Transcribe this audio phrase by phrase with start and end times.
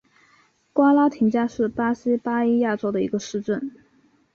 [0.73, 3.71] 瓜拉廷加是巴西巴伊亚州的一个市镇。